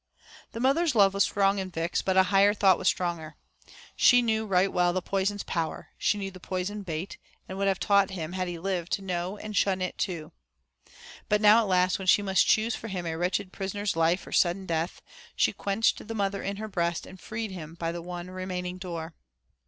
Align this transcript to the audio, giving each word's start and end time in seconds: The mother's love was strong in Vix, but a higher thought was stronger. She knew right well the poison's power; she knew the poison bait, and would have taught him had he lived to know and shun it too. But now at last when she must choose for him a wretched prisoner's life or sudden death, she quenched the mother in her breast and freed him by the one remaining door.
The 0.53 0.59
mother's 0.59 0.95
love 0.95 1.13
was 1.13 1.23
strong 1.23 1.59
in 1.59 1.69
Vix, 1.69 2.01
but 2.01 2.17
a 2.17 2.23
higher 2.33 2.55
thought 2.55 2.79
was 2.79 2.87
stronger. 2.87 3.35
She 3.95 4.23
knew 4.23 4.47
right 4.47 4.73
well 4.73 4.93
the 4.93 5.01
poison's 5.03 5.43
power; 5.43 5.89
she 5.95 6.17
knew 6.17 6.31
the 6.31 6.39
poison 6.39 6.81
bait, 6.81 7.19
and 7.47 7.55
would 7.59 7.67
have 7.67 7.79
taught 7.79 8.09
him 8.09 8.33
had 8.33 8.47
he 8.47 8.57
lived 8.57 8.91
to 8.93 9.03
know 9.03 9.37
and 9.37 9.55
shun 9.55 9.79
it 9.79 9.99
too. 9.99 10.31
But 11.29 11.39
now 11.39 11.59
at 11.59 11.67
last 11.67 11.99
when 11.99 12.07
she 12.07 12.23
must 12.23 12.47
choose 12.47 12.73
for 12.75 12.87
him 12.87 13.05
a 13.05 13.15
wretched 13.15 13.53
prisoner's 13.53 13.95
life 13.95 14.25
or 14.25 14.31
sudden 14.31 14.65
death, 14.65 15.03
she 15.35 15.53
quenched 15.53 16.07
the 16.07 16.15
mother 16.15 16.41
in 16.41 16.55
her 16.57 16.67
breast 16.67 17.05
and 17.05 17.19
freed 17.21 17.51
him 17.51 17.75
by 17.75 17.91
the 17.91 18.01
one 18.01 18.31
remaining 18.31 18.79
door. 18.79 19.13